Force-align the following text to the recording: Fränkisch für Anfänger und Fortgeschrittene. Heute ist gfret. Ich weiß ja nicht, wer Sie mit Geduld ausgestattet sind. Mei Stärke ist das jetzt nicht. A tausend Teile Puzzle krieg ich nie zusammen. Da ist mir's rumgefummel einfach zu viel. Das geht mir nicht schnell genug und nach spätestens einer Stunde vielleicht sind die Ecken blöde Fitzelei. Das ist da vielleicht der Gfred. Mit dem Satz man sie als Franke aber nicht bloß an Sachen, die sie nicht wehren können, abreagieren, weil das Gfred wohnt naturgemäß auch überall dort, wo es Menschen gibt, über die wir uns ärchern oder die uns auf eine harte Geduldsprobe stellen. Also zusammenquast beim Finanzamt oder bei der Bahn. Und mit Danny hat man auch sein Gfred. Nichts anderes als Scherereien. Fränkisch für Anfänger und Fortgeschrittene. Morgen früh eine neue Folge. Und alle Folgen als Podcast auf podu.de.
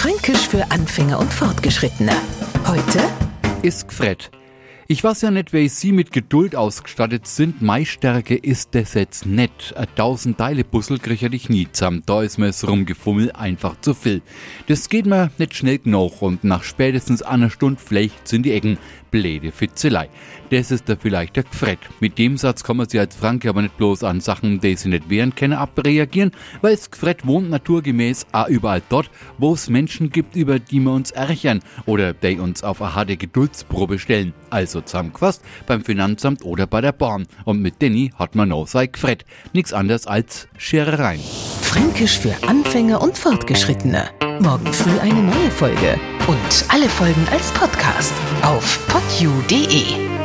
Fränkisch 0.00 0.48
für 0.48 0.64
Anfänger 0.70 1.18
und 1.18 1.30
Fortgeschrittene. 1.30 2.12
Heute 2.66 3.00
ist 3.60 3.86
gfret. 3.86 4.30
Ich 4.92 5.04
weiß 5.04 5.22
ja 5.22 5.30
nicht, 5.30 5.52
wer 5.52 5.68
Sie 5.68 5.92
mit 5.92 6.10
Geduld 6.10 6.56
ausgestattet 6.56 7.24
sind. 7.24 7.62
Mei 7.62 7.84
Stärke 7.84 8.34
ist 8.34 8.74
das 8.74 8.94
jetzt 8.94 9.24
nicht. 9.24 9.72
A 9.76 9.86
tausend 9.86 10.38
Teile 10.38 10.64
Puzzle 10.64 10.98
krieg 10.98 11.22
ich 11.22 11.48
nie 11.48 11.68
zusammen. 11.70 12.02
Da 12.06 12.24
ist 12.24 12.38
mir's 12.38 12.66
rumgefummel 12.66 13.30
einfach 13.30 13.80
zu 13.80 13.94
viel. 13.94 14.20
Das 14.66 14.88
geht 14.88 15.06
mir 15.06 15.30
nicht 15.38 15.54
schnell 15.54 15.78
genug 15.78 16.20
und 16.22 16.42
nach 16.42 16.64
spätestens 16.64 17.22
einer 17.22 17.50
Stunde 17.50 17.80
vielleicht 17.80 18.26
sind 18.26 18.44
die 18.44 18.50
Ecken 18.50 18.78
blöde 19.10 19.52
Fitzelei. 19.52 20.08
Das 20.50 20.70
ist 20.70 20.88
da 20.88 20.96
vielleicht 20.96 21.36
der 21.36 21.44
Gfred. 21.44 21.78
Mit 22.00 22.18
dem 22.18 22.36
Satz 22.36 22.66
man 22.68 22.88
sie 22.88 22.98
als 22.98 23.14
Franke 23.14 23.48
aber 23.48 23.62
nicht 23.62 23.76
bloß 23.76 24.04
an 24.04 24.20
Sachen, 24.20 24.60
die 24.60 24.76
sie 24.76 24.88
nicht 24.88 25.10
wehren 25.10 25.34
können, 25.34 25.54
abreagieren, 25.54 26.32
weil 26.60 26.74
das 26.74 26.90
Gfred 26.90 27.26
wohnt 27.26 27.50
naturgemäß 27.50 28.26
auch 28.32 28.48
überall 28.48 28.82
dort, 28.88 29.10
wo 29.38 29.52
es 29.54 29.68
Menschen 29.68 30.10
gibt, 30.10 30.36
über 30.36 30.58
die 30.58 30.80
wir 30.80 30.92
uns 30.92 31.10
ärchern 31.10 31.60
oder 31.86 32.12
die 32.12 32.38
uns 32.38 32.62
auf 32.62 32.82
eine 32.82 32.94
harte 32.94 33.16
Geduldsprobe 33.16 33.98
stellen. 33.98 34.32
Also 34.50 34.79
zusammenquast 34.84 35.42
beim 35.66 35.84
Finanzamt 35.84 36.44
oder 36.44 36.66
bei 36.66 36.80
der 36.80 36.92
Bahn. 36.92 37.26
Und 37.44 37.60
mit 37.60 37.82
Danny 37.82 38.12
hat 38.16 38.34
man 38.34 38.52
auch 38.52 38.66
sein 38.66 38.90
Gfred. 38.92 39.24
Nichts 39.52 39.72
anderes 39.72 40.06
als 40.06 40.48
Scherereien. 40.56 41.20
Fränkisch 41.62 42.18
für 42.18 42.34
Anfänger 42.46 43.00
und 43.00 43.16
Fortgeschrittene. 43.16 44.10
Morgen 44.40 44.72
früh 44.72 44.98
eine 45.00 45.22
neue 45.22 45.50
Folge. 45.50 45.98
Und 46.26 46.64
alle 46.68 46.88
Folgen 46.88 47.26
als 47.30 47.50
Podcast 47.52 48.12
auf 48.42 48.86
podu.de. 48.88 50.19